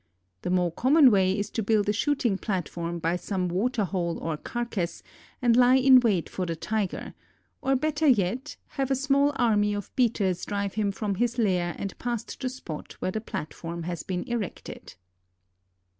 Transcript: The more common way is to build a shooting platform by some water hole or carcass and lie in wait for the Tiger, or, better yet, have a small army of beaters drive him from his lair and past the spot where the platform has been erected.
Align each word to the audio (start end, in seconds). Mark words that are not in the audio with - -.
The 0.41 0.49
more 0.49 0.71
common 0.71 1.11
way 1.11 1.37
is 1.37 1.51
to 1.51 1.61
build 1.61 1.87
a 1.87 1.93
shooting 1.93 2.35
platform 2.39 2.97
by 2.97 3.17
some 3.17 3.47
water 3.49 3.83
hole 3.83 4.17
or 4.17 4.35
carcass 4.35 5.03
and 5.43 5.55
lie 5.55 5.75
in 5.75 5.99
wait 5.99 6.27
for 6.27 6.43
the 6.47 6.55
Tiger, 6.55 7.13
or, 7.61 7.75
better 7.75 8.07
yet, 8.07 8.55
have 8.81 8.89
a 8.89 8.95
small 8.95 9.31
army 9.35 9.75
of 9.75 9.95
beaters 9.95 10.43
drive 10.43 10.73
him 10.73 10.91
from 10.91 11.13
his 11.21 11.37
lair 11.37 11.75
and 11.77 11.95
past 11.99 12.39
the 12.39 12.49
spot 12.49 12.93
where 12.93 13.11
the 13.11 13.21
platform 13.21 13.83
has 13.83 14.01
been 14.01 14.23
erected. 14.27 14.95